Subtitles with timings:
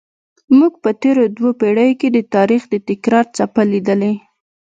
[0.57, 4.13] موږ په تېرو دوو پیړیو کې د تاریخ د تکرار څپه لیدلې.